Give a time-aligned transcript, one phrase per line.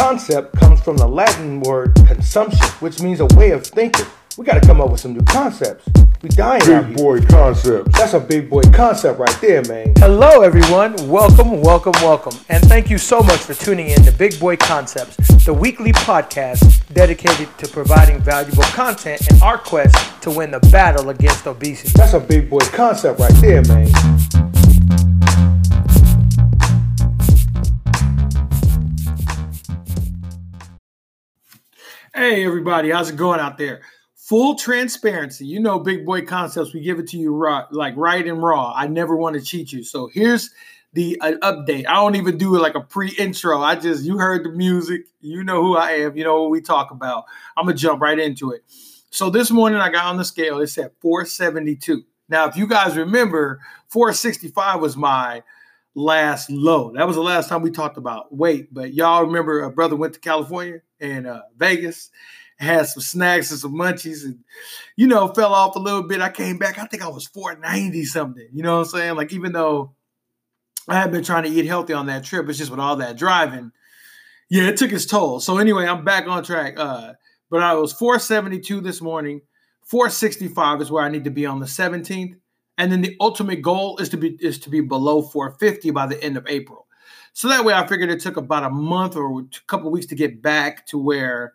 [0.00, 4.06] Concept comes from the Latin word consumption, which means a way of thinking.
[4.38, 5.86] We got to come up with some new concepts.
[6.22, 6.96] We dying out Big here.
[6.96, 7.98] boy concepts.
[7.98, 9.92] That's a big boy concept right there, man.
[9.98, 10.94] Hello, everyone.
[11.06, 12.32] Welcome, welcome, welcome.
[12.48, 16.80] And thank you so much for tuning in to Big Boy Concepts, the weekly podcast
[16.94, 21.92] dedicated to providing valuable content in our quest to win the battle against obesity.
[21.94, 23.90] That's a big boy concept right there, man.
[32.12, 32.90] Hey, everybody.
[32.90, 33.82] How's it going out there?
[34.16, 35.46] Full transparency.
[35.46, 38.72] You know, Big Boy Concepts, we give it to you raw, like right and raw.
[38.74, 39.84] I never want to cheat you.
[39.84, 40.50] So here's
[40.92, 41.86] the uh, update.
[41.86, 43.62] I don't even do it like a pre intro.
[43.62, 45.02] I just, you heard the music.
[45.20, 46.16] You know who I am.
[46.16, 47.26] You know what we talk about.
[47.56, 48.64] I'm going to jump right into it.
[49.10, 50.58] So this morning I got on the scale.
[50.58, 52.02] It said 472.
[52.28, 55.44] Now, if you guys remember, 465 was my
[55.94, 56.92] last low.
[56.92, 58.72] That was the last time we talked about weight.
[58.72, 62.10] But y'all remember a brother went to California and uh, Vegas,
[62.58, 64.40] had some snacks and some munchies, and
[64.96, 66.20] you know fell off a little bit.
[66.20, 66.78] I came back.
[66.78, 68.48] I think I was 490 something.
[68.52, 69.16] You know what I'm saying?
[69.16, 69.94] Like even though
[70.88, 73.16] I had been trying to eat healthy on that trip, it's just with all that
[73.16, 73.72] driving.
[74.48, 75.40] Yeah, it took its toll.
[75.40, 76.74] So anyway, I'm back on track.
[76.76, 77.14] Uh,
[77.50, 79.42] but I was 472 this morning.
[79.84, 82.36] 465 is where I need to be on the 17th.
[82.80, 86.22] And then the ultimate goal is to be is to be below 450 by the
[86.24, 86.86] end of April.
[87.34, 90.14] So that way I figured it took about a month or a couple weeks to
[90.14, 91.52] get back to where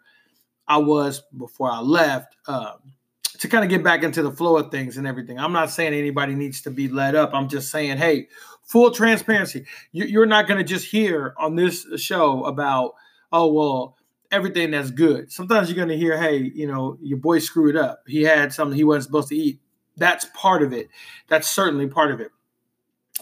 [0.67, 2.35] I was before I left.
[2.47, 2.93] Um,
[3.39, 5.39] to kind of get back into the flow of things and everything.
[5.39, 7.31] I'm not saying anybody needs to be let up.
[7.33, 8.29] I'm just saying, hey,
[8.63, 9.65] full transparency.
[9.91, 12.93] You, you're not going to just hear on this show about,
[13.33, 13.97] oh, well,
[14.31, 15.31] everything that's good.
[15.31, 18.03] Sometimes you're going to hear, hey, you know, your boy screwed up.
[18.07, 19.59] He had something he wasn't supposed to eat.
[19.97, 20.89] That's part of it.
[21.27, 22.31] That's certainly part of it.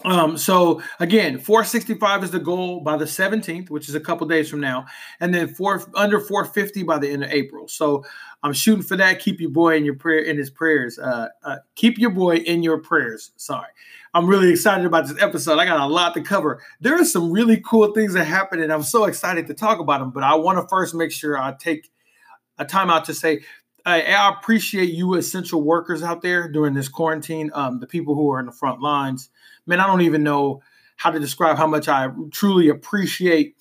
[0.04, 4.50] Um, so again, 465 is the goal by the 17th, which is a couple days
[4.50, 4.86] from now,
[5.20, 7.68] and then four under 450 by the end of April.
[7.68, 8.04] So
[8.42, 9.20] I'm shooting for that.
[9.20, 10.98] Keep your boy in your prayer in his prayers.
[10.98, 13.30] Uh, uh, keep your boy in your prayers.
[13.36, 13.68] Sorry,
[14.14, 15.60] I'm really excited about this episode.
[15.60, 16.60] I got a lot to cover.
[16.80, 20.00] There are some really cool things that happen, and I'm so excited to talk about
[20.00, 20.10] them.
[20.10, 21.88] But I want to first make sure I take
[22.58, 23.42] a time out to say
[23.84, 27.50] I, I appreciate you essential workers out there during this quarantine.
[27.54, 29.28] Um, the people who are in the front lines.
[29.66, 30.62] Man, I don't even know
[30.96, 33.56] how to describe how much I truly appreciate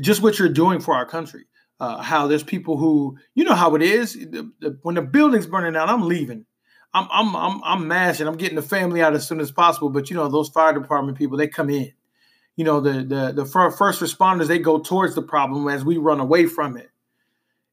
[0.00, 1.44] just what you're doing for our country.
[1.80, 4.16] Uh, how there's people who, you know, how it is
[4.82, 5.88] when the building's burning down.
[5.88, 6.46] I'm leaving.
[6.94, 8.28] I'm I'm I'm I'm mashing.
[8.28, 9.90] I'm getting the family out as soon as possible.
[9.90, 11.92] But you know, those fire department people, they come in.
[12.54, 16.20] You know, the the the first responders, they go towards the problem as we run
[16.20, 16.91] away from it.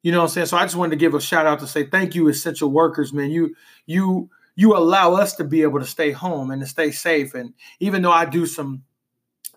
[0.01, 0.47] You know what I'm saying?
[0.47, 3.11] So I just wanted to give a shout out to say thank you, essential workers,
[3.11, 3.31] man.
[3.31, 3.55] You
[3.85, 7.33] you you allow us to be able to stay home and to stay safe.
[7.33, 8.83] And even though I do some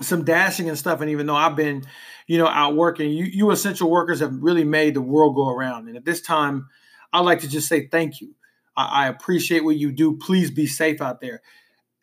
[0.01, 1.85] some dashing and stuff, and even though I've been,
[2.27, 5.89] you know, out working, you you essential workers have really made the world go around.
[5.89, 6.69] And at this time,
[7.13, 8.35] I'd like to just say thank you.
[8.77, 10.17] I, I appreciate what you do.
[10.17, 11.43] Please be safe out there.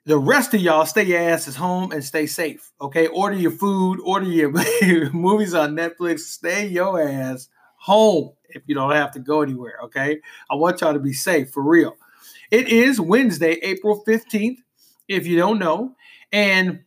[0.06, 2.72] The rest of y'all, stay your asses home and stay safe.
[2.80, 4.50] Okay, order your food, order your
[5.14, 6.20] movies on Netflix.
[6.20, 9.80] Stay your ass home if you don't have to go anywhere.
[9.86, 10.20] Okay,
[10.50, 11.96] I want y'all to be safe for real.
[12.52, 14.58] It is Wednesday, April 15th,
[15.08, 15.96] if you don't know.
[16.32, 16.82] And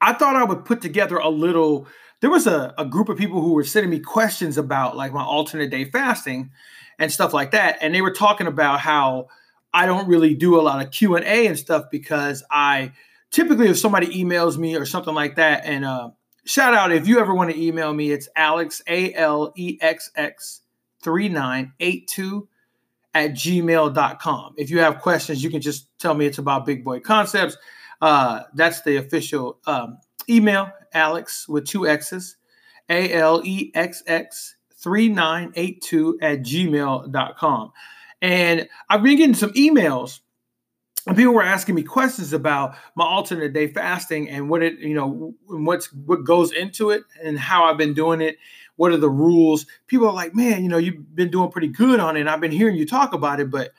[0.00, 1.86] I thought I would put together a little.
[2.20, 5.22] There was a, a group of people who were sending me questions about like my
[5.22, 6.50] alternate day fasting
[6.98, 7.78] and stuff like that.
[7.80, 9.28] And they were talking about how
[9.74, 12.92] I don't really do a lot of Q&A and stuff because I
[13.30, 16.10] typically if somebody emails me or something like that and uh,
[16.46, 20.60] shout out if you ever want to email me it's alex a-l-e-x-x
[21.02, 22.48] 3982
[23.14, 27.00] at gmail.com if you have questions you can just tell me it's about big boy
[27.00, 27.56] concepts.
[28.02, 29.98] Uh, that's the official um,
[30.28, 32.36] email alex with two x's
[32.88, 37.72] a-l-e-x-x 3982 at gmail.com
[38.22, 40.20] and i've been getting some emails
[41.06, 44.94] and people were asking me questions about my alternate day fasting and what it you
[44.94, 48.36] know what's what goes into it and how i've been doing it
[48.76, 52.00] what are the rules people are like man you know you've been doing pretty good
[52.00, 53.72] on it and i've been hearing you talk about it but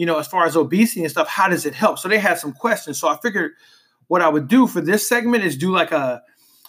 [0.00, 1.98] you know as far as obesity and stuff how does it help?
[1.98, 2.98] So they had some questions.
[2.98, 3.52] So i figured
[4.08, 6.22] what i would do for this segment is do like a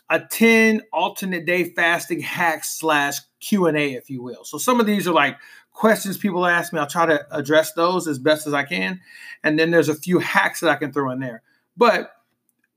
[0.09, 4.43] a 10 alternate day fasting hacks slash q&a if you will.
[4.43, 5.37] So some of these are like
[5.73, 8.99] questions people ask me i'll try to address those as best as i can.
[9.43, 11.41] And then there's a few hacks that i can throw in there.
[11.75, 12.11] But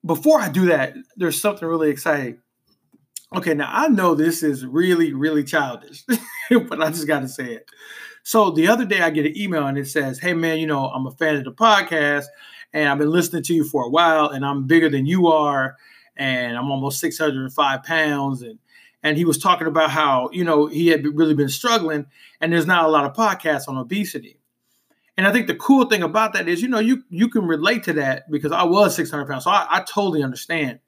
[0.05, 2.39] before i do that there's something really exciting.
[3.35, 6.05] Okay now i know this is really really childish
[6.51, 7.67] but i just got to say it.
[8.23, 10.87] So the other day i get an email and it says hey man you know
[10.87, 12.27] i'm a fan of the podcast
[12.73, 15.77] and i've been listening to you for a while and i'm bigger than you are
[16.17, 18.43] and I'm almost 605 pounds.
[18.43, 18.59] And
[19.05, 22.07] and he was talking about how you know he had really been struggling,
[22.41, 24.41] and there's not a lot of podcasts on obesity.
[25.17, 27.85] And I think the cool thing about that is, you know, you you can relate
[27.85, 30.81] to that because I was 600 pounds, so I, I totally understand.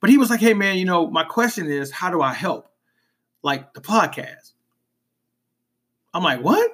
[0.00, 2.68] But he was like, "Hey, man, you know, my question is, how do I help,
[3.42, 4.52] like the podcast?"
[6.12, 6.70] I'm like, "What?"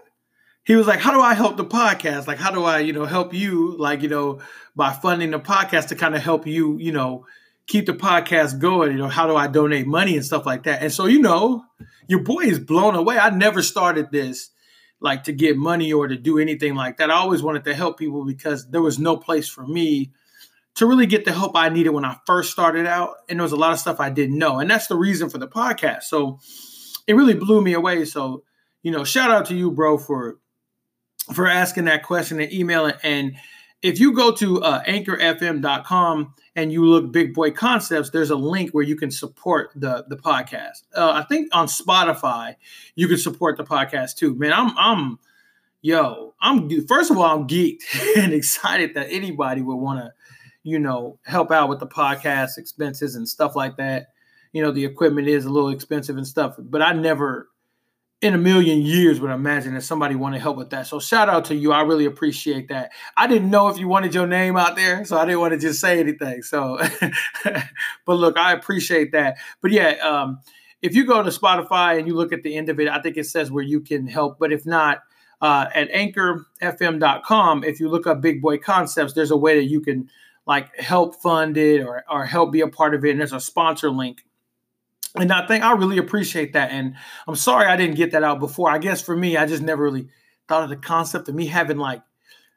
[0.65, 2.27] He was like, "How do I help the podcast?
[2.27, 4.41] Like, how do I, you know, help you, like, you know,
[4.75, 7.25] by funding the podcast to kind of help you, you know,
[7.67, 8.93] keep the podcast going?
[8.93, 11.65] You know, how do I donate money and stuff like that?" And so, you know,
[12.09, 13.19] your boy is blown away.
[13.19, 14.51] I never started this
[15.01, 17.11] like to get money or to do anything like that.
[17.11, 20.13] I always wanted to help people because there was no place for me
[20.77, 23.17] to really get the help I needed when I first started out.
[23.29, 24.59] And there was a lot of stuff I didn't know.
[24.59, 26.05] And that's the reason for the podcast.
[26.05, 26.39] So
[27.07, 28.05] it really blew me away.
[28.05, 28.45] So,
[28.83, 30.39] you know, shout out to you, bro, for
[31.35, 32.95] for asking that question and emailing.
[33.03, 33.35] And
[33.83, 38.71] if you go to uh, anchorfm.com and you look Big Boy Concepts, there's a link
[38.71, 40.85] where you can support the the podcast.
[40.95, 42.57] Uh, I think on Spotify
[42.95, 44.35] you can support the podcast too.
[44.35, 45.19] Man, I'm I'm
[45.83, 47.83] yo, I'm first of all I'm geeked
[48.17, 50.13] and excited that anybody would want to,
[50.63, 54.09] you know, help out with the podcast expenses and stuff like that.
[54.53, 57.49] You know, the equipment is a little expensive and stuff, but I never
[58.23, 60.87] in a million years would imagine that somebody want to help with that.
[60.87, 61.73] So shout out to you.
[61.73, 62.93] I really appreciate that.
[63.17, 65.59] I didn't know if you wanted your name out there, so I didn't want to
[65.59, 66.43] just say anything.
[66.43, 66.79] So,
[67.45, 69.39] but look, I appreciate that.
[69.61, 70.39] But yeah, um,
[70.83, 73.17] if you go to Spotify and you look at the end of it, I think
[73.17, 74.39] it says where you can help.
[74.39, 75.01] But if not,
[75.41, 79.81] uh, at anchorfm.com, if you look up Big Boy Concepts, there's a way that you
[79.81, 80.09] can
[80.47, 83.11] like help fund it or, or help be a part of it.
[83.11, 84.25] And there's a sponsor link
[85.17, 86.71] and I think I really appreciate that.
[86.71, 86.95] And
[87.27, 88.71] I'm sorry I didn't get that out before.
[88.71, 90.09] I guess for me, I just never really
[90.49, 92.03] thought of the concept of me having like,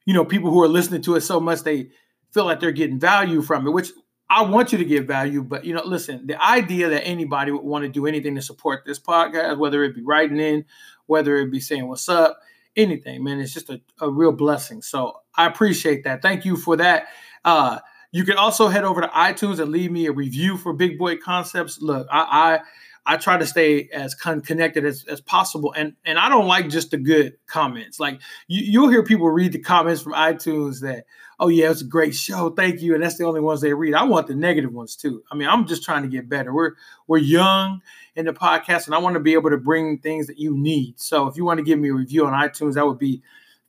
[0.06, 1.90] you know, people who are listening to it so much they
[2.31, 3.92] feel like they're getting value from it, which
[4.30, 5.44] I want you to get value.
[5.44, 8.84] But you know, listen, the idea that anybody would want to do anything to support
[8.86, 10.66] this podcast, whether it be writing in,
[11.06, 12.40] whether it be saying what's up,
[12.75, 14.81] anything, man, it's just a, a real blessing.
[14.81, 16.22] So I appreciate that.
[16.22, 17.07] Thank you for that.
[17.44, 17.80] Uh,
[18.16, 21.18] you can also head over to iTunes and leave me a review for Big Boy
[21.18, 21.82] Concepts.
[21.82, 22.62] Look, I
[23.06, 26.48] I, I try to stay as con- connected as, as possible, and and I don't
[26.48, 28.00] like just the good comments.
[28.00, 31.04] Like you, you'll hear people read the comments from iTunes that,
[31.42, 33.94] oh yeah, it's a great show, thank you, and that's the only ones they read.
[33.94, 35.22] I want the negative ones too.
[35.30, 36.54] I mean, I'm just trying to get better.
[36.54, 36.72] We're
[37.08, 37.82] we're young
[38.16, 41.02] in the podcast, and I want to be able to bring things that you need.
[41.02, 43.24] So if you want to give me a review on iTunes, that would be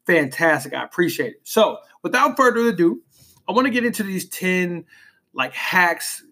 [0.07, 0.73] fantastic.
[0.73, 1.41] I appreciate it.
[1.43, 3.03] So without further ado
[3.49, 4.85] I want to get into these 10
[5.33, 6.23] like hacks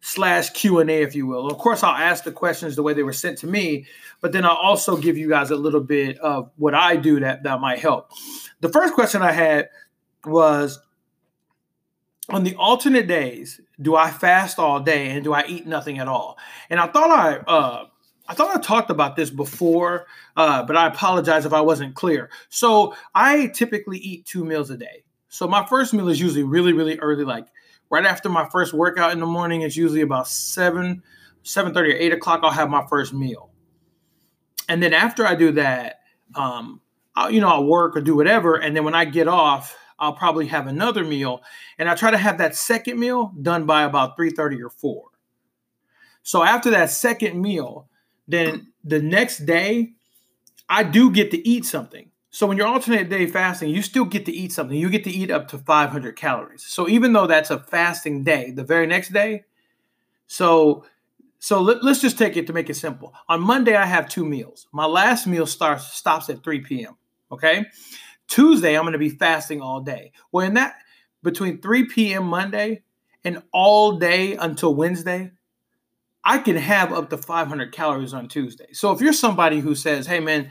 [0.00, 1.46] slash Q&A, if you will.
[1.46, 3.86] Of course, I'll ask the questions the way they were sent to me,
[4.20, 7.42] but then I'll also give you guys a little bit of what I do that,
[7.42, 8.10] that might help.
[8.60, 9.68] The first question I had
[10.24, 10.78] was,
[12.28, 16.08] on the alternate days, do I fast all day and do I eat nothing at
[16.08, 16.38] all?
[16.70, 17.84] And I thought I uh,
[18.28, 22.30] I thought I talked about this before, uh, but I apologize if I wasn't clear.
[22.48, 25.04] So I typically eat two meals a day.
[25.28, 27.46] So my first meal is usually really, really early, like
[27.90, 29.62] right after my first workout in the morning.
[29.62, 31.02] It's usually about seven,
[31.42, 32.40] seven thirty or eight o'clock.
[32.42, 33.50] I'll have my first meal,
[34.68, 36.00] and then after I do that,
[36.34, 36.80] um,
[37.14, 40.12] I'll, you know, I'll work or do whatever, and then when I get off, I'll
[40.12, 41.42] probably have another meal,
[41.78, 45.08] and I try to have that second meal done by about three thirty or four.
[46.22, 47.88] So after that second meal,
[48.26, 49.92] then the next day,
[50.68, 52.10] I do get to eat something.
[52.36, 54.76] So when you're alternate day fasting, you still get to eat something.
[54.76, 56.66] You get to eat up to 500 calories.
[56.66, 59.44] So even though that's a fasting day, the very next day,
[60.26, 60.84] so
[61.38, 63.14] so let, us just take it to make it simple.
[63.30, 64.66] On Monday, I have two meals.
[64.70, 66.98] My last meal starts stops at 3 p.m.
[67.32, 67.64] Okay.
[68.28, 70.12] Tuesday, I'm going to be fasting all day.
[70.30, 70.74] Well, in that
[71.22, 72.24] between 3 p.m.
[72.24, 72.82] Monday
[73.24, 75.30] and all day until Wednesday,
[76.22, 78.74] I can have up to 500 calories on Tuesday.
[78.74, 80.50] So if you're somebody who says, "Hey, man,"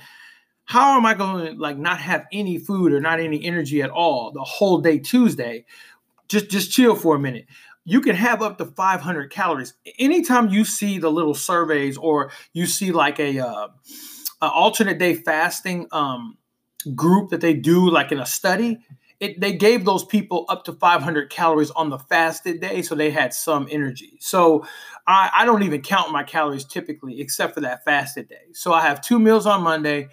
[0.65, 3.89] how am I going to like not have any food or not any energy at
[3.91, 5.65] all the whole day Tuesday?
[6.27, 7.45] Just just chill for a minute.
[7.83, 9.75] You can have up to 500 calories.
[9.99, 13.67] Anytime you see the little surveys or you see like a, uh,
[14.41, 16.37] alternate day fasting um,
[16.95, 18.79] group that they do like in a study,
[19.19, 23.11] it, they gave those people up to 500 calories on the fasted day, so they
[23.11, 24.17] had some energy.
[24.19, 24.65] So
[25.07, 28.51] I, I don't even count my calories typically, except for that fasted day.
[28.53, 30.09] So I have two meals on Monday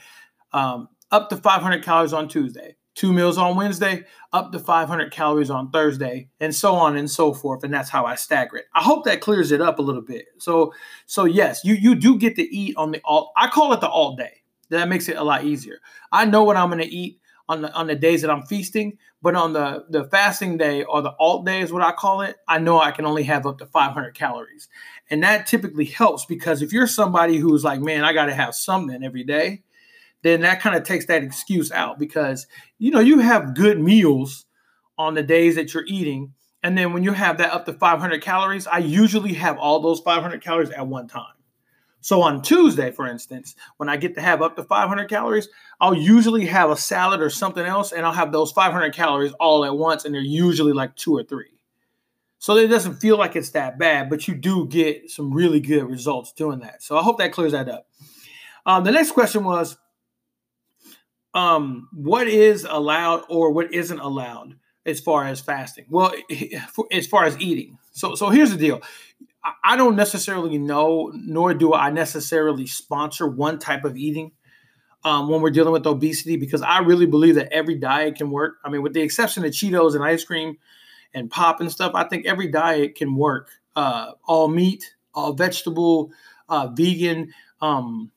[0.52, 5.50] um, up to 500 calories on Tuesday, two meals on Wednesday, up to 500 calories
[5.50, 7.64] on Thursday, and so on and so forth.
[7.64, 8.66] And that's how I stagger it.
[8.74, 10.26] I hope that clears it up a little bit.
[10.38, 10.72] So,
[11.06, 13.32] so yes, you you do get to eat on the alt.
[13.36, 14.42] I call it the alt day.
[14.70, 15.78] That makes it a lot easier.
[16.10, 18.98] I know what I'm going to eat on the on the days that I'm feasting.
[19.20, 22.36] But on the the fasting day or the alt day is what I call it,
[22.48, 24.68] I know I can only have up to 500 calories,
[25.10, 28.54] and that typically helps because if you're somebody who's like, man, I got to have
[28.54, 29.62] something every day,
[30.22, 32.46] then that kind of takes that excuse out because
[32.78, 34.46] you know you have good meals
[34.98, 38.22] on the days that you're eating, and then when you have that up to 500
[38.22, 41.34] calories, I usually have all those 500 calories at one time.
[42.02, 45.48] So on Tuesday, for instance, when I get to have up to 500 calories,
[45.80, 49.64] I'll usually have a salad or something else, and I'll have those 500 calories all
[49.64, 51.52] at once, and they're usually like two or three.
[52.40, 55.84] So it doesn't feel like it's that bad, but you do get some really good
[55.84, 56.82] results doing that.
[56.82, 57.86] So I hope that clears that up.
[58.66, 59.76] Um, the next question was,
[61.34, 65.86] um, what is allowed or what isn't allowed as far as fasting?
[65.88, 66.12] Well,
[66.92, 67.78] as far as eating.
[67.92, 68.82] So, so here's the deal.
[69.64, 74.30] I don't necessarily know, nor do I necessarily sponsor one type of eating
[75.04, 78.58] um, when we're dealing with obesity because I really believe that every diet can work.
[78.64, 80.58] I mean, with the exception of Cheetos and ice cream
[81.12, 83.50] and pop and stuff, I think every diet can work.
[83.74, 86.12] Uh, all meat, all vegetable,
[86.48, 87.32] uh, vegan.
[87.60, 88.11] Um,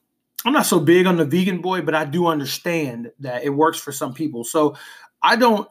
[0.46, 3.80] I'm not so big on the vegan boy, but I do understand that it works
[3.80, 4.44] for some people.
[4.44, 4.76] So
[5.22, 5.68] I don't.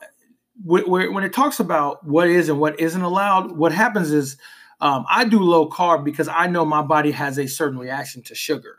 [0.64, 4.37] When it talks about what is and what isn't allowed, what happens is
[4.81, 8.35] um, I do low carb because I know my body has a certain reaction to
[8.35, 8.78] sugar.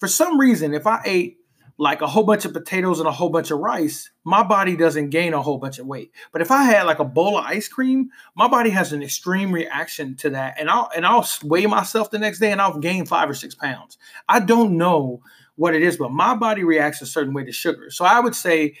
[0.00, 1.38] For some reason, if I ate
[1.76, 5.10] like a whole bunch of potatoes and a whole bunch of rice, my body doesn't
[5.10, 6.12] gain a whole bunch of weight.
[6.32, 9.52] But if I had like a bowl of ice cream, my body has an extreme
[9.52, 13.06] reaction to that, and I'll and I'll weigh myself the next day and I'll gain
[13.06, 13.98] five or six pounds.
[14.28, 15.20] I don't know
[15.56, 17.90] what it is, but my body reacts a certain way to sugar.
[17.90, 18.74] So I would say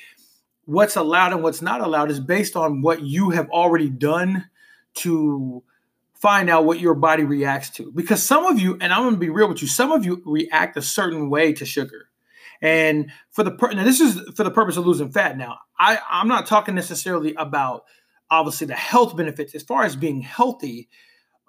[0.64, 4.48] what's allowed and what's not allowed is based on what you have already done
[4.94, 5.62] to
[6.14, 7.92] find out what your body reacts to.
[7.92, 10.22] Because some of you, and I'm going to be real with you, some of you
[10.24, 12.08] react a certain way to sugar.
[12.62, 15.36] And for the per- now, this is for the purpose of losing fat.
[15.36, 17.84] Now, I I'm not talking necessarily about
[18.30, 19.54] obviously the health benefits.
[19.54, 20.88] As far as being healthy,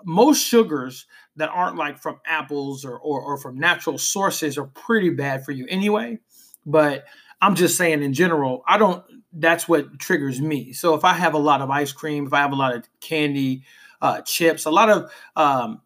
[0.03, 5.09] most sugars that aren't like from apples or, or, or from natural sources are pretty
[5.09, 6.19] bad for you anyway.
[6.65, 7.05] But
[7.41, 9.03] I'm just saying in general, I don't.
[9.37, 10.71] That's what triggers me.
[10.71, 12.87] So if I have a lot of ice cream, if I have a lot of
[13.01, 13.63] candy,
[14.01, 15.81] uh, chips, a lot of um,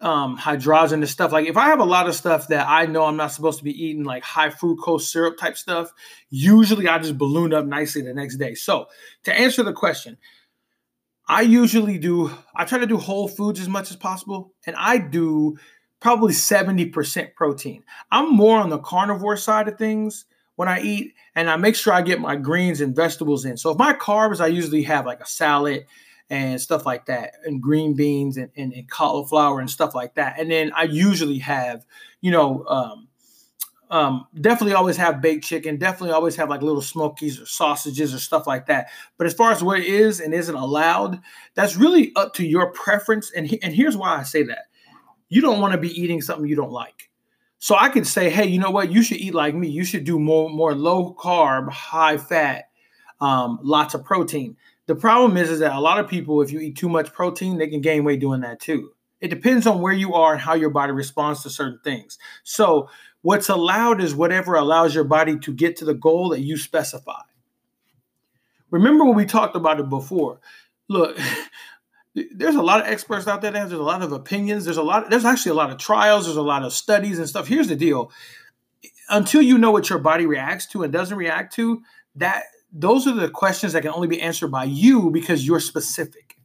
[0.00, 1.32] um, hydrogenous stuff.
[1.32, 3.64] Like if I have a lot of stuff that I know I'm not supposed to
[3.64, 5.92] be eating, like high fructose syrup type stuff,
[6.28, 8.54] usually I just balloon up nicely the next day.
[8.54, 8.86] So
[9.24, 10.18] to answer the question,
[11.28, 14.98] I usually do, I try to do whole foods as much as possible, and I
[14.98, 15.56] do
[16.00, 17.82] probably 70% protein.
[18.12, 20.24] I'm more on the carnivore side of things
[20.54, 23.56] when I eat, and I make sure I get my greens and vegetables in.
[23.56, 25.86] So if my carbs, I usually have like a salad
[26.28, 30.40] and stuff like that, and green beans and, and, and, cauliflower and stuff like that.
[30.40, 31.86] And then I usually have,
[32.20, 33.08] you know, um,
[33.90, 38.18] um, definitely always have baked chicken, definitely always have like little smokies or sausages or
[38.18, 38.88] stuff like that.
[39.16, 41.20] But as far as what is and isn't allowed,
[41.54, 43.30] that's really up to your preference.
[43.30, 44.64] And, he, and here's why I say that
[45.28, 47.10] you don't want to be eating something you don't like.
[47.58, 48.92] So I could say, hey, you know what?
[48.92, 49.68] You should eat like me.
[49.68, 52.70] You should do more more low carb, high fat,
[53.20, 54.56] um, lots of protein.
[54.86, 57.58] The problem is, is that a lot of people, if you eat too much protein,
[57.58, 58.92] they can gain weight doing that too.
[59.20, 62.18] It depends on where you are and how your body responds to certain things.
[62.44, 62.88] So,
[63.22, 67.20] what's allowed is whatever allows your body to get to the goal that you specify.
[68.70, 70.40] Remember when we talked about it before?
[70.88, 71.18] Look,
[72.14, 73.50] there's a lot of experts out there.
[73.50, 74.64] There's a lot of opinions.
[74.64, 75.10] There's a lot.
[75.10, 76.26] There's actually a lot of trials.
[76.26, 77.48] There's a lot of studies and stuff.
[77.48, 78.12] Here's the deal:
[79.08, 81.82] until you know what your body reacts to and doesn't react to,
[82.16, 86.36] that those are the questions that can only be answered by you because you're specific.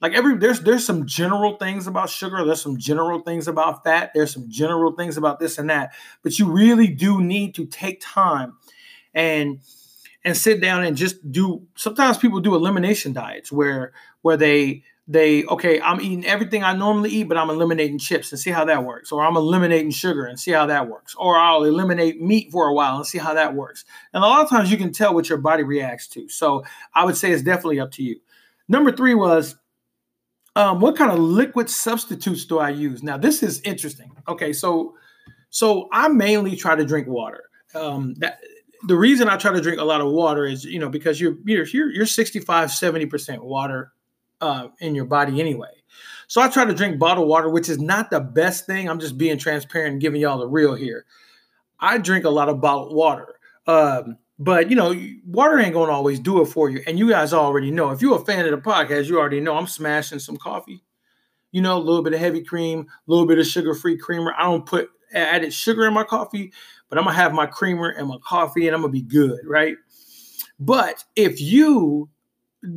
[0.00, 4.12] Like every there's there's some general things about sugar, there's some general things about fat,
[4.14, 5.92] there's some general things about this and that,
[6.22, 8.54] but you really do need to take time
[9.12, 9.60] and
[10.24, 13.92] and sit down and just do sometimes people do elimination diets where
[14.22, 18.40] where they they okay i'm eating everything i normally eat but i'm eliminating chips and
[18.40, 19.10] see how that works.
[19.10, 21.16] Or i'm eliminating sugar and see how that works.
[21.18, 23.84] Or i'll eliminate meat for a while and see how that works.
[24.14, 26.28] And a lot of times you can tell what your body reacts to.
[26.28, 26.64] So
[26.94, 28.20] i would say it's definitely up to you.
[28.68, 29.56] Number three was
[30.54, 33.02] um, what kind of liquid substitutes do i use?
[33.02, 34.12] Now this is interesting.
[34.28, 34.94] Okay so
[35.50, 37.42] so i mainly try to drink water.
[37.74, 38.38] Um, that
[38.86, 41.36] the reason i try to drink a lot of water is you know because you're
[41.44, 43.92] you're you're 65 70% water
[44.40, 45.68] uh, in your body anyway.
[46.28, 48.88] So I try to drink bottled water, which is not the best thing.
[48.88, 51.04] I'm just being transparent and giving y'all the real here.
[51.80, 53.34] I drink a lot of bottled water.
[53.66, 54.94] Um, but you know,
[55.26, 56.82] water ain't gonna always do it for you.
[56.86, 57.90] And you guys already know.
[57.90, 60.82] If you're a fan of the podcast, you already know I'm smashing some coffee.
[61.52, 64.32] You know, a little bit of heavy cream, a little bit of sugar-free creamer.
[64.38, 66.52] I don't put added sugar in my coffee,
[66.88, 69.76] but I'm gonna have my creamer and my coffee, and I'm gonna be good, right?
[70.58, 72.08] But if you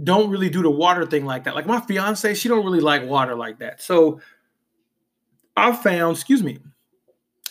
[0.03, 3.03] don't really do the water thing like that, like my fiance, she don't really like
[3.03, 3.81] water like that.
[3.81, 4.21] So
[5.57, 6.59] I found, excuse me,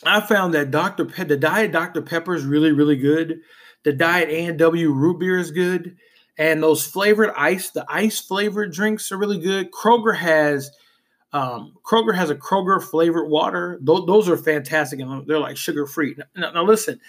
[0.04, 1.04] I found that Dr.
[1.04, 2.02] Pe- the diet Dr.
[2.02, 3.40] Pepper is really, really good.
[3.84, 5.96] The diet A&W root beer is good.
[6.38, 9.70] And those flavored ice, the ice flavored drinks are really good.
[9.70, 10.70] Kroger has
[11.34, 13.80] um, Kroger has a Kroger flavored water.
[13.86, 16.16] Th- those are fantastic and they're like sugar free.
[16.36, 17.00] Now, now, listen,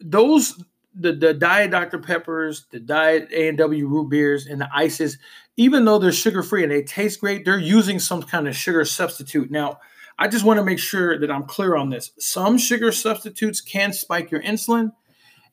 [0.00, 0.62] those
[0.98, 1.98] the, the diet Dr.
[1.98, 5.18] Peppers, the diet A&W root beers, and the ices,
[5.56, 8.84] even though they're sugar free and they taste great, they're using some kind of sugar
[8.84, 9.50] substitute.
[9.50, 9.78] Now,
[10.18, 12.12] I just want to make sure that I'm clear on this.
[12.18, 14.92] Some sugar substitutes can spike your insulin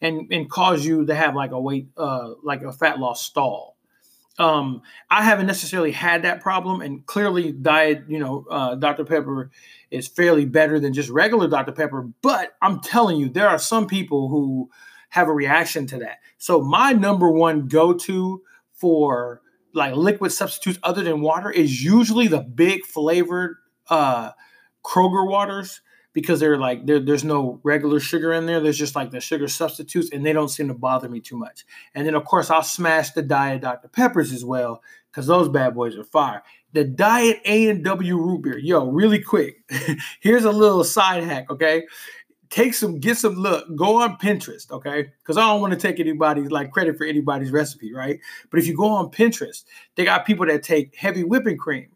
[0.01, 3.73] and, and cause you to have like a weight, uh, like a fat loss stall.
[4.39, 4.81] Um,
[5.11, 9.05] I haven't necessarily had that problem, and clearly, diet, you know, uh, Dr.
[9.05, 9.51] Pepper
[9.91, 11.71] is fairly better than just regular Dr.
[11.71, 12.09] Pepper.
[12.23, 14.71] But I'm telling you, there are some people who
[15.13, 16.17] have a reaction to that.
[16.39, 18.41] So my number one go-to
[18.71, 19.41] for
[19.71, 23.57] like liquid substitutes other than water is usually the big flavored
[23.91, 24.31] uh,
[24.83, 25.81] Kroger waters
[26.13, 28.59] because they're like they're, there's no regular sugar in there.
[28.59, 31.63] There's just like the sugar substitutes, and they don't seem to bother me too much.
[31.93, 35.75] And then of course I'll smash the diet Dr Peppers as well because those bad
[35.75, 36.41] boys are fire.
[36.71, 39.57] The diet A and W root beer, yo, really quick.
[40.21, 41.83] Here's a little side hack, okay?
[42.53, 45.11] Take some, get some look, go on Pinterest, okay?
[45.23, 48.19] Because I don't want to take anybody's like credit for anybody's recipe, right?
[48.51, 49.63] But if you go on Pinterest,
[49.95, 51.87] they got people that take heavy whipping cream,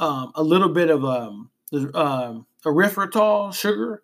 [0.00, 1.50] um, a little bit of um,
[1.94, 4.02] um, erythritol sugar,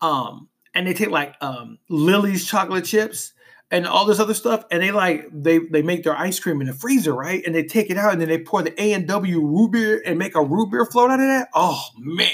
[0.00, 3.32] um, and they take like um, Lily's chocolate chips
[3.70, 6.66] and all this other stuff, and they like they they make their ice cream in
[6.66, 7.44] the freezer, right?
[7.46, 10.02] And they take it out and then they pour the A and W root beer
[10.04, 11.48] and make a root beer float out of that.
[11.54, 12.32] Oh man,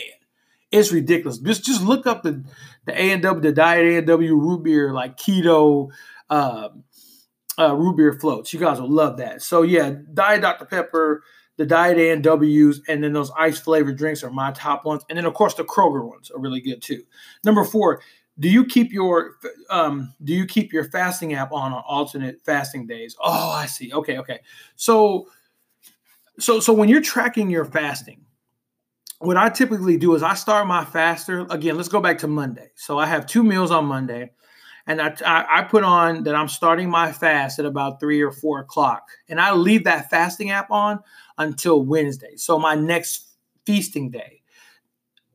[0.79, 1.39] it's ridiculous.
[1.39, 2.45] Just just look up the
[2.87, 5.91] the A and W, the diet A and W root beer like keto.
[6.31, 6.85] Um,
[7.59, 8.53] uh, root beer floats.
[8.53, 9.43] You guys will love that.
[9.43, 11.23] So yeah, Diet Dr Pepper,
[11.57, 15.05] the Diet A and W's, and then those ice flavored drinks are my top ones.
[15.09, 17.05] And then of course the Kroger ones are really good too.
[17.45, 18.03] Number four,
[18.39, 19.37] do you keep your
[19.71, 23.17] um, do you keep your fasting app on on alternate fasting days?
[23.23, 23.93] Oh, I see.
[23.93, 24.41] Okay, okay.
[24.75, 25.29] So
[26.41, 28.25] so so when you're tracking your fasting,
[29.25, 31.77] what I typically do is I start my faster again.
[31.77, 32.71] Let's go back to Monday.
[32.75, 34.31] So I have two meals on Monday
[34.87, 38.61] and I, I, put on that I'm starting my fast at about three or four
[38.61, 41.01] o'clock, and I leave that fasting app on
[41.39, 42.37] until Wednesday.
[42.37, 43.29] So my next
[43.65, 44.43] feasting day.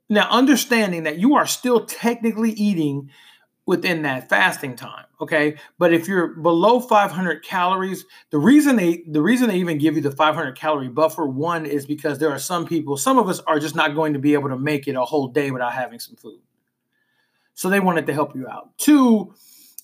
[0.07, 3.09] Now, understanding that you are still technically eating
[3.69, 5.55] within that fasting time, okay?
[5.77, 10.01] But if you're below 500 calories, the reason they the reason they even give you
[10.01, 13.59] the 500 calorie buffer one is because there are some people, some of us are
[13.59, 16.15] just not going to be able to make it a whole day without having some
[16.15, 16.39] food.
[17.53, 18.75] So they wanted to help you out.
[18.79, 19.35] Two,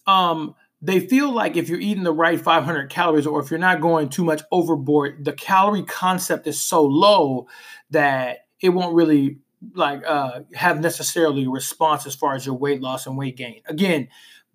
[0.07, 3.81] um, they feel like if you're eating the right 500 calories or if you're not
[3.81, 7.45] going too much overboard, the calorie concept is so low
[7.91, 9.37] that it won't really
[9.73, 13.61] like uh, have necessarily a response as far as your weight loss and weight gain.
[13.67, 14.07] Again,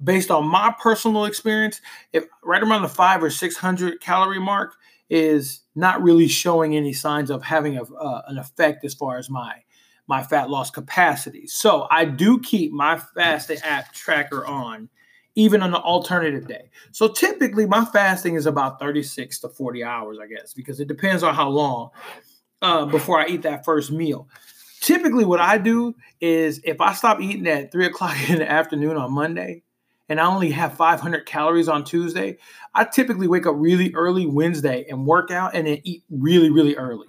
[0.02, 1.80] based on my personal experience,
[2.12, 4.74] if right around the five or 600 calorie mark
[5.08, 9.28] is not really showing any signs of having a, uh, an effect as far as
[9.28, 9.62] my
[10.06, 11.46] my fat loss capacity.
[11.46, 14.88] So I do keep my fasting app tracker on
[15.36, 16.70] even on an alternative day.
[16.90, 21.22] So typically my fasting is about 36 to 40 hours, I guess, because it depends
[21.22, 21.90] on how long
[22.60, 24.28] uh, before I eat that first meal.
[24.80, 28.96] Typically, what I do is if I stop eating at three o'clock in the afternoon
[28.96, 29.62] on Monday
[30.08, 32.38] and I only have 500 calories on Tuesday,
[32.74, 36.76] I typically wake up really early Wednesday and work out and then eat really, really
[36.76, 37.06] early.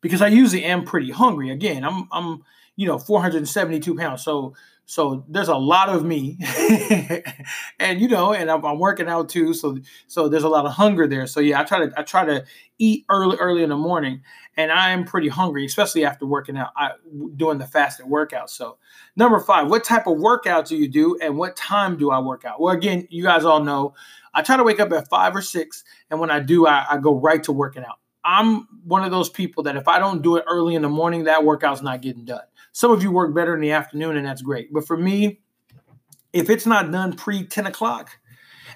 [0.00, 1.50] Because I usually am pretty hungry.
[1.50, 2.42] Again, I'm I'm
[2.76, 4.54] you know 472 pounds, so
[4.88, 6.38] so there's a lot of me,
[7.80, 10.72] and you know, and I'm, I'm, working out too, so so there's a lot of
[10.72, 11.26] hunger there.
[11.26, 12.44] So yeah, I try to I try to
[12.78, 14.22] eat early early in the morning,
[14.56, 16.92] and I am pretty hungry, especially after working out, I,
[17.36, 18.50] doing the fasted workout.
[18.50, 18.78] So
[19.16, 22.44] number five, what type of workout do you do, and what time do I work
[22.44, 22.60] out?
[22.60, 23.94] Well, again, you guys all know
[24.32, 26.98] I try to wake up at five or six, and when I do, I, I
[26.98, 27.98] go right to working out.
[28.24, 31.24] I'm one of those people that if I don't do it early in the morning,
[31.24, 32.42] that workout's not getting done.
[32.72, 34.72] Some of you work better in the afternoon, and that's great.
[34.72, 35.40] But for me,
[36.32, 38.18] if it's not done pre 10 o'clock,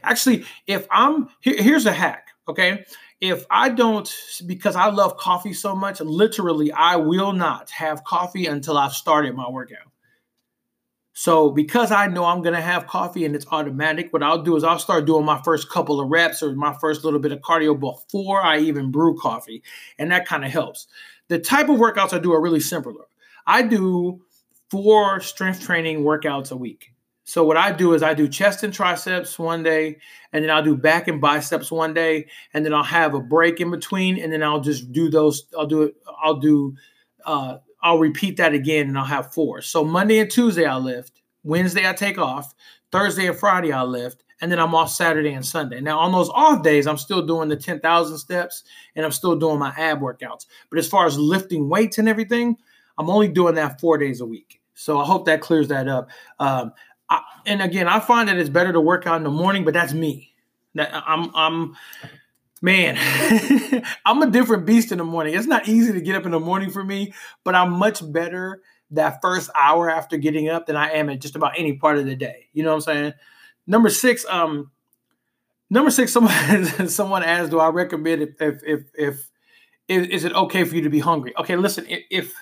[0.02, 2.84] actually, if I'm here, here's a hack, okay?
[3.20, 4.11] If I don't,
[4.46, 9.35] because I love coffee so much, literally, I will not have coffee until I've started
[9.35, 9.90] my workout.
[11.12, 14.64] So because I know I'm gonna have coffee and it's automatic, what I'll do is
[14.64, 17.78] I'll start doing my first couple of reps or my first little bit of cardio
[17.78, 19.62] before I even brew coffee,
[19.98, 20.87] and that kind of helps.
[21.28, 23.04] The type of workouts I do are really simpler.
[23.46, 24.22] I do
[24.70, 26.92] four strength training workouts a week.
[27.30, 29.98] So what I do is I do chest and triceps one day,
[30.32, 33.60] and then I'll do back and biceps one day, and then I'll have a break
[33.60, 35.44] in between, and then I'll just do those.
[35.56, 35.94] I'll do it.
[36.20, 36.74] I'll do.
[37.24, 39.62] Uh, I'll repeat that again, and I'll have four.
[39.62, 41.22] So Monday and Tuesday I lift.
[41.44, 42.52] Wednesday I take off.
[42.90, 45.80] Thursday and Friday I lift, and then I'm off Saturday and Sunday.
[45.80, 48.64] Now on those off days, I'm still doing the ten thousand steps,
[48.96, 50.46] and I'm still doing my ab workouts.
[50.68, 52.56] But as far as lifting weights and everything,
[52.98, 54.56] I'm only doing that four days a week.
[54.74, 56.08] So I hope that clears that up.
[56.38, 56.72] Um,
[57.11, 59.75] I, and again, I find that it's better to work out in the morning, but
[59.75, 60.33] that's me.
[60.77, 61.77] That I'm, I'm,
[62.62, 62.96] man,
[64.07, 65.35] I'm a different beast in the morning.
[65.35, 67.12] It's not easy to get up in the morning for me,
[67.44, 71.37] but I'm much better that first hour after getting up than I am at just
[71.37, 72.46] about any part of the day.
[72.53, 73.12] You know what I'm saying?
[73.66, 74.70] Number six, um,
[75.68, 79.31] number six, someone someone asked, do I recommend if if if, if
[79.88, 81.35] is, it okay for you to be hungry?
[81.37, 82.35] Okay, listen, if, if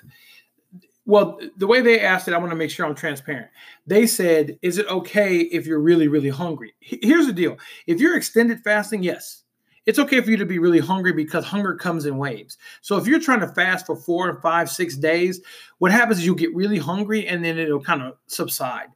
[1.09, 3.49] well, the way they asked it, I want to make sure I'm transparent.
[3.87, 6.75] They said, Is it okay if you're really, really hungry?
[6.81, 9.44] Here's the deal if you're extended fasting, yes,
[9.87, 12.59] it's okay for you to be really hungry because hunger comes in waves.
[12.83, 15.40] So if you're trying to fast for four, five, six days,
[15.79, 18.88] what happens is you get really hungry and then it'll kind of subside.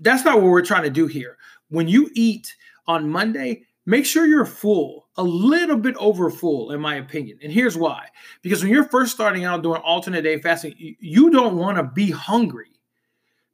[0.00, 1.38] That's not what we're trying to do here.
[1.68, 2.56] When you eat
[2.88, 7.38] on Monday, make sure you're full, a little bit over full, in my opinion.
[7.42, 8.06] And here's why
[8.40, 12.10] because when you're first starting out doing alternate day fasting, you don't want to be
[12.10, 12.70] hungry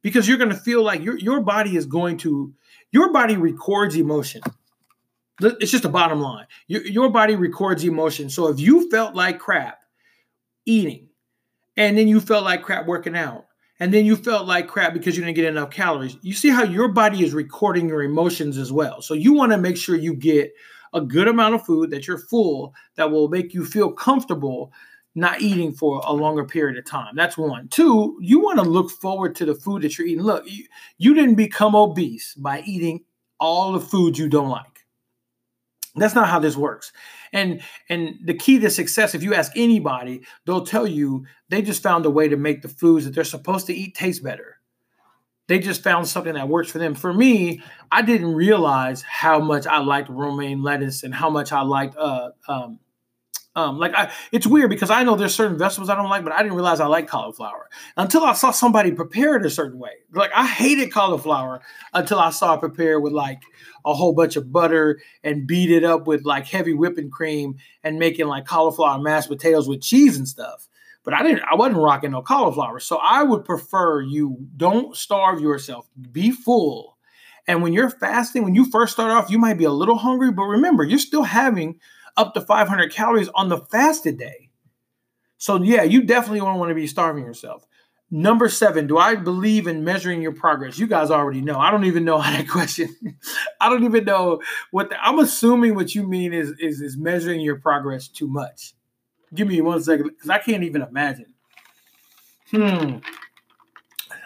[0.03, 2.53] because you're going to feel like your, your body is going to,
[2.91, 4.41] your body records emotion.
[5.41, 6.45] It's just a bottom line.
[6.67, 8.29] Your, your body records emotion.
[8.29, 9.79] So if you felt like crap
[10.65, 11.09] eating,
[11.75, 13.46] and then you felt like crap working out,
[13.79, 16.17] and then you felt like crap because you didn't get enough calories.
[16.21, 19.01] You see how your body is recording your emotions as well.
[19.01, 20.53] So you want to make sure you get
[20.93, 24.71] a good amount of food that you're full that will make you feel comfortable
[25.15, 27.15] not eating for a longer period of time.
[27.15, 27.67] That's one.
[27.69, 30.23] Two, you want to look forward to the food that you're eating.
[30.23, 30.65] Look, you,
[30.99, 33.03] you didn't become obese by eating
[33.39, 34.76] all the food you don't like.
[35.97, 36.91] That's not how this works.
[37.33, 41.83] And and the key to success, if you ask anybody, they'll tell you they just
[41.83, 44.57] found a way to make the foods that they're supposed to eat taste better.
[45.47, 46.93] They just found something that works for them.
[46.93, 51.61] For me, I didn't realize how much I liked romaine lettuce and how much I
[51.61, 52.79] liked uh, um,
[53.57, 56.31] um, like I, it's weird because I know there's certain vegetables I don't like, but
[56.31, 59.93] I didn't realize I like cauliflower until I saw somebody prepare it a certain way.
[60.13, 63.41] Like I hated cauliflower until I saw it prepared with like
[63.83, 67.97] a whole bunch of butter and beat it up with like heavy whipping cream and
[67.97, 70.67] making like cauliflower mashed potatoes with cheese and stuff.
[71.03, 71.41] But I didn't.
[71.51, 75.89] I wasn't rocking no cauliflower, so I would prefer you don't starve yourself.
[76.11, 76.95] Be full.
[77.47, 80.31] And when you're fasting, when you first start off, you might be a little hungry,
[80.31, 81.79] but remember, you're still having
[82.17, 84.49] up to 500 calories on the fasted day.
[85.37, 87.65] So, yeah, you definitely don't want to be starving yourself.
[88.09, 90.79] Number seven, do I believe in measuring your progress?
[90.79, 91.59] You guys already know.
[91.59, 92.95] I don't even know how that question.
[93.59, 97.41] I don't even know what the, I'm assuming what you mean is, is is measuring
[97.41, 98.73] your progress too much.
[99.35, 101.33] Give me one second because I can't even imagine.
[102.51, 102.97] Hmm.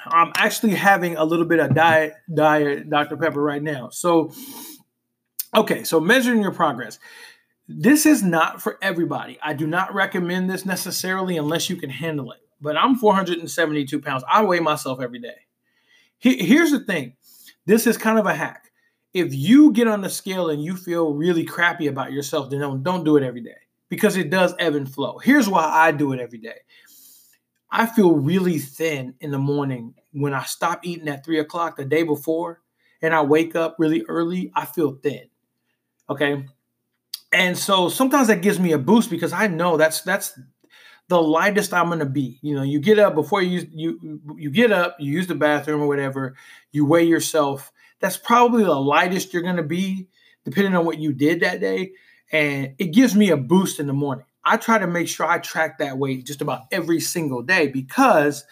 [0.05, 3.17] I'm actually having a little bit of diet diet Dr.
[3.17, 3.89] Pepper right now.
[3.89, 4.31] So,
[5.55, 6.99] okay, so measuring your progress.
[7.79, 9.37] This is not for everybody.
[9.41, 12.39] I do not recommend this necessarily unless you can handle it.
[12.59, 14.23] But I'm 472 pounds.
[14.29, 15.35] I weigh myself every day.
[16.19, 17.13] Here's the thing
[17.65, 18.71] this is kind of a hack.
[19.13, 22.83] If you get on the scale and you feel really crappy about yourself, then don't,
[22.83, 23.57] don't do it every day
[23.89, 25.17] because it does ebb and flow.
[25.17, 26.59] Here's why I do it every day.
[27.71, 31.85] I feel really thin in the morning when I stop eating at three o'clock the
[31.85, 32.61] day before
[33.01, 34.51] and I wake up really early.
[34.55, 35.29] I feel thin.
[36.09, 36.45] Okay.
[37.31, 40.37] And so sometimes that gives me a boost because I know that's that's
[41.07, 42.39] the lightest I'm gonna be.
[42.41, 45.81] You know, you get up before you you you get up, you use the bathroom
[45.81, 46.35] or whatever,
[46.71, 47.71] you weigh yourself.
[47.99, 50.07] That's probably the lightest you're gonna be,
[50.45, 51.93] depending on what you did that day.
[52.31, 54.25] And it gives me a boost in the morning.
[54.43, 58.45] I try to make sure I track that weight just about every single day because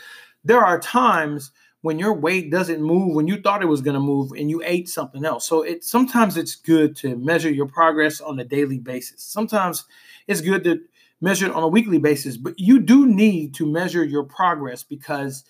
[0.43, 3.99] there are times when your weight doesn't move when you thought it was going to
[3.99, 5.47] move and you ate something else.
[5.47, 9.23] So it sometimes it's good to measure your progress on a daily basis.
[9.23, 9.85] Sometimes
[10.27, 10.81] it's good to
[11.21, 15.45] measure it on a weekly basis, but you do need to measure your progress because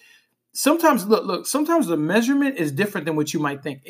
[0.54, 3.88] sometimes look look sometimes the measurement is different than what you might think.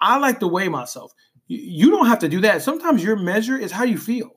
[0.00, 1.12] I like to weigh myself.
[1.48, 2.62] You don't have to do that.
[2.62, 4.32] Sometimes your measure is how you feel.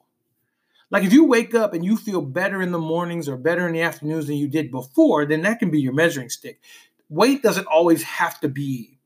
[0.92, 3.74] Like if you wake up and you feel better in the mornings or better in
[3.74, 6.60] the afternoons than you did before, then that can be your measuring stick
[7.10, 8.98] weight doesn't always have to be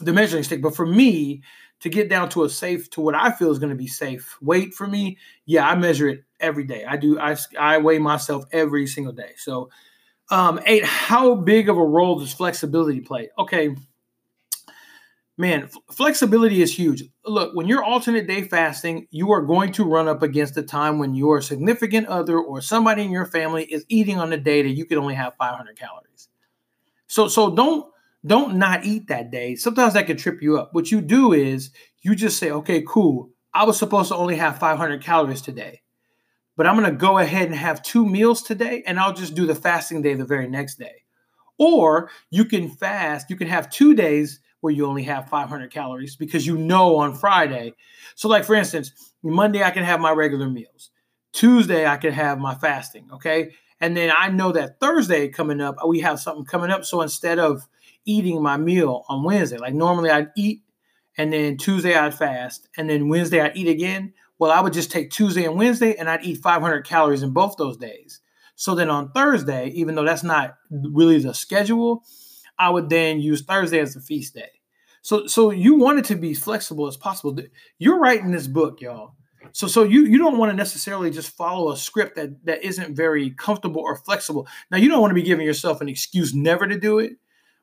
[0.00, 0.62] the measuring stick.
[0.62, 1.42] But for me,
[1.80, 4.36] to get down to a safe, to what I feel is going to be safe
[4.40, 6.84] weight for me, yeah, I measure it every day.
[6.84, 7.18] I do.
[7.18, 9.32] I, I weigh myself every single day.
[9.36, 9.70] So,
[10.30, 13.30] um, eight, how big of a role does flexibility play?
[13.38, 13.76] Okay.
[15.38, 17.04] man, flexibility is huge.
[17.26, 20.98] Look, when you're alternate day fasting, you are going to run up against the time
[20.98, 24.70] when your significant other or somebody in your family is eating on a day that
[24.70, 26.28] you can only have 500 calories.
[27.16, 27.86] So, so don't
[28.26, 29.54] don't not eat that day.
[29.54, 30.74] Sometimes that can trip you up.
[30.74, 31.70] What you do is
[32.02, 33.30] you just say, okay, cool.
[33.54, 35.80] I was supposed to only have 500 calories today,
[36.58, 39.46] but I'm going to go ahead and have two meals today, and I'll just do
[39.46, 41.04] the fasting day the very next day.
[41.56, 46.16] Or you can fast, you can have two days where you only have 500 calories
[46.16, 47.72] because you know on Friday.
[48.14, 50.90] So, like for instance, Monday I can have my regular meals,
[51.32, 53.52] Tuesday I can have my fasting, okay?
[53.80, 56.84] And then I know that Thursday coming up, we have something coming up.
[56.84, 57.68] So instead of
[58.04, 60.62] eating my meal on Wednesday, like normally I'd eat
[61.18, 64.14] and then Tuesday I'd fast and then Wednesday I'd eat again.
[64.38, 67.56] Well, I would just take Tuesday and Wednesday and I'd eat 500 calories in both
[67.56, 68.20] those days.
[68.54, 72.04] So then on Thursday, even though that's not really the schedule,
[72.58, 74.50] I would then use Thursday as a feast day.
[75.02, 77.36] So so you want it to be flexible as possible.
[77.78, 79.15] You're writing this book, y'all.
[79.52, 82.94] So so you you don't want to necessarily just follow a script that that isn't
[82.94, 84.46] very comfortable or flexible.
[84.70, 87.14] Now you don't want to be giving yourself an excuse never to do it,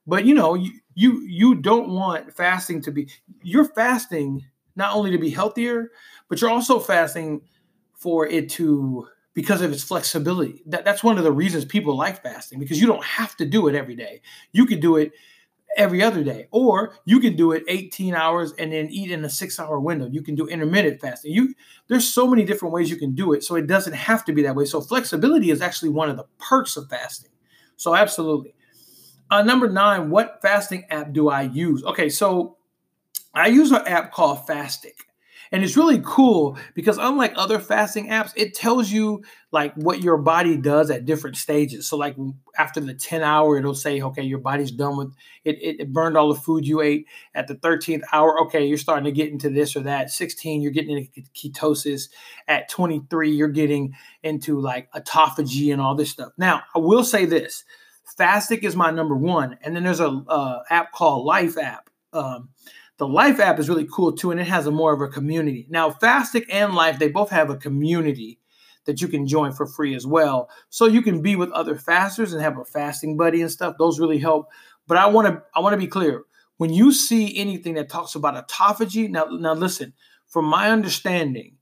[0.08, 3.10] but you know you you you don't want fasting to be
[3.42, 5.92] you're fasting not only to be healthier,
[6.30, 7.42] but you're also fasting
[7.94, 10.62] for it to because of its flexibility.
[10.68, 13.68] That, that's one of the reasons people like fasting because you don't have to do
[13.68, 14.22] it every day.
[14.52, 15.14] You could do it
[15.78, 19.30] every other day, or you can do it 18 hours and then eat in a
[19.30, 20.08] six hour window.
[20.08, 21.32] You can do intermittent fasting.
[21.34, 21.54] You
[21.88, 24.44] there's so many different ways you can do it, so it doesn't have to be
[24.44, 24.66] that way.
[24.66, 27.32] So flexibility is actually one of the perks of fasting.
[27.76, 28.56] So absolutely.
[29.30, 31.84] Uh, number nine, what fasting app do I use?
[31.84, 32.58] Okay, so
[33.34, 34.94] I use an app called Fastic.
[35.54, 40.18] And it's really cool because unlike other fasting apps, it tells you like what your
[40.18, 41.88] body does at different stages.
[41.88, 42.16] So like
[42.58, 45.14] after the 10 hour, it'll say, okay, your body's done with
[45.46, 47.06] it, it, it burned all the food you ate.
[47.36, 50.10] At the 13th hour, okay, you're starting to get into this or that.
[50.10, 52.10] 16, you're getting into ketosis.
[52.48, 56.32] At 23, you're getting into like autophagy and all this stuff.
[56.36, 57.64] Now, I will say this.
[58.20, 59.60] Fastic is my number one.
[59.62, 61.92] And then there's a uh, app called Life app.
[62.12, 62.50] Um,
[62.98, 65.66] the Life app is really cool too, and it has a more of a community.
[65.70, 68.40] Now, Fastic and Life, they both have a community
[68.86, 70.50] that you can join for free as well.
[70.70, 73.76] So you can be with other fasters and have a fasting buddy and stuff.
[73.80, 74.50] Those really help.
[74.88, 76.24] But I want to I want to be clear.
[76.58, 79.94] When you see anything that talks about autophagy, now now listen,
[80.28, 81.58] from my understanding,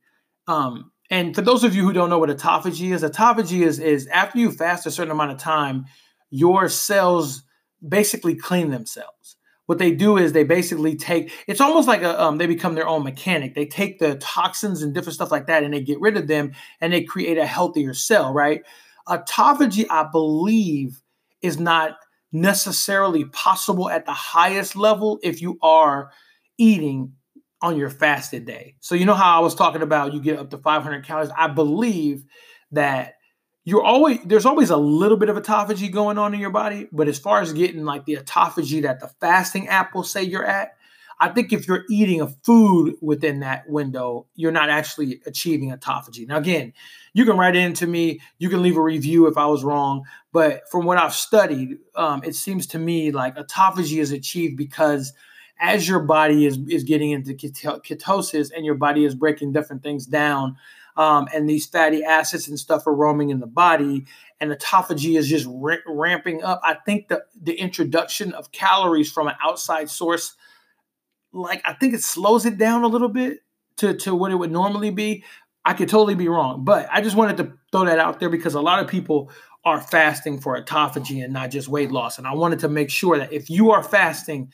[0.47, 4.07] um, and for those of you who don't know what autophagy is, autophagy is is
[4.07, 5.85] after you fast a certain amount of time,
[6.29, 7.43] your cells
[7.87, 9.37] basically clean themselves
[9.71, 12.89] what they do is they basically take it's almost like a um, they become their
[12.89, 13.55] own mechanic.
[13.55, 16.51] They take the toxins and different stuff like that and they get rid of them
[16.81, 18.63] and they create a healthier cell right?
[19.07, 21.01] Autophagy i believe
[21.41, 21.93] is not
[22.33, 26.11] necessarily possible at the highest level if you are
[26.57, 27.13] eating
[27.61, 28.75] on your fasted day.
[28.81, 31.31] So you know how i was talking about you get up to 500 calories?
[31.37, 32.25] I believe
[32.71, 33.13] that
[33.63, 37.07] you're always there's always a little bit of autophagy going on in your body, but
[37.07, 40.75] as far as getting like the autophagy that the fasting app will say you're at,
[41.19, 46.27] I think if you're eating a food within that window, you're not actually achieving autophagy.
[46.27, 46.73] Now, again,
[47.13, 50.67] you can write into me, you can leave a review if I was wrong, but
[50.71, 55.13] from what I've studied, um, it seems to me like autophagy is achieved because
[55.59, 60.07] as your body is is getting into ketosis and your body is breaking different things
[60.07, 60.57] down
[60.95, 64.05] um, and these fatty acids and stuff are roaming in the body,
[64.39, 66.61] and autophagy is just r- ramping up.
[66.63, 70.35] I think the the introduction of calories from an outside source,
[71.31, 73.39] like I think it slows it down a little bit
[73.77, 75.23] to to what it would normally be.
[75.63, 78.55] I could totally be wrong, but I just wanted to throw that out there because
[78.55, 79.29] a lot of people
[79.63, 82.17] are fasting for autophagy and not just weight loss.
[82.17, 84.51] And I wanted to make sure that if you are fasting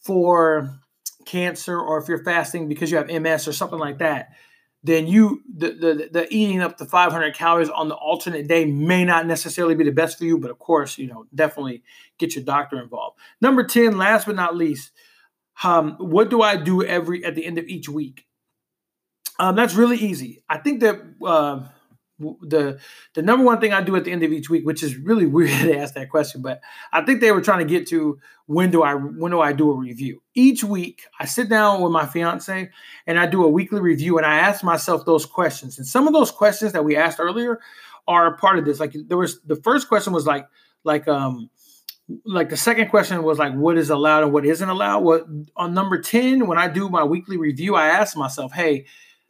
[0.00, 0.78] for
[1.24, 4.30] cancer or if you're fasting because you have MS or something like that,
[4.82, 9.04] then you the, the the eating up to 500 calories on the alternate day may
[9.04, 11.82] not necessarily be the best for you but of course you know definitely
[12.18, 13.18] get your doctor involved.
[13.40, 14.92] Number 10 last but not least
[15.62, 18.26] um, what do i do every at the end of each week?
[19.38, 20.42] Um, that's really easy.
[20.48, 21.62] I think that uh,
[22.20, 22.78] the
[23.14, 25.26] the number one thing I do at the end of each week, which is really
[25.26, 26.60] weird to ask that question, but
[26.92, 29.70] I think they were trying to get to when do I when do I do
[29.70, 30.22] a review?
[30.34, 32.70] Each week, I sit down with my fiance
[33.06, 35.78] and I do a weekly review, and I ask myself those questions.
[35.78, 37.60] And some of those questions that we asked earlier
[38.06, 38.80] are a part of this.
[38.80, 40.46] Like there was the first question was like
[40.84, 41.50] like um
[42.24, 45.00] like the second question was like what is allowed and what isn't allowed.
[45.00, 48.86] What on number ten when I do my weekly review, I ask myself, hey,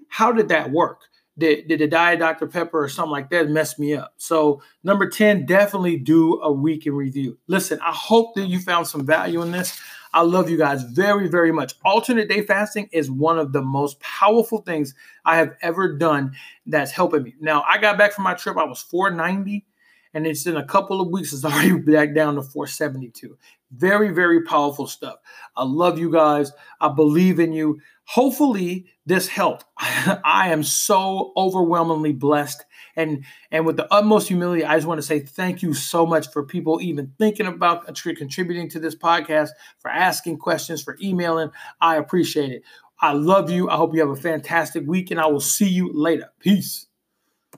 [0.08, 1.02] how did that work?
[1.38, 2.46] Did, did the diet Dr.
[2.46, 4.14] Pepper or something like that mess me up.
[4.16, 7.38] So number 10, definitely do a week in review.
[7.46, 9.80] Listen, I hope that you found some value in this.
[10.12, 11.74] I love you guys very, very much.
[11.84, 16.32] Alternate day fasting is one of the most powerful things I have ever done
[16.66, 17.34] that's helping me.
[17.40, 19.64] Now, I got back from my trip, I was 490,
[20.12, 23.38] and it's in a couple of weeks, it's already back down to 472.
[23.72, 25.16] Very, very powerful stuff.
[25.56, 26.50] I love you guys.
[26.80, 27.80] I believe in you.
[28.04, 29.64] Hopefully, this helped.
[29.76, 32.64] I am so overwhelmingly blessed.
[32.94, 36.30] And, and with the utmost humility, I just want to say thank you so much
[36.30, 41.50] for people even thinking about contributing to this podcast, for asking questions, for emailing.
[41.80, 42.62] I appreciate it.
[43.00, 43.68] I love you.
[43.68, 46.30] I hope you have a fantastic week, and I will see you later.
[46.38, 46.86] Peace.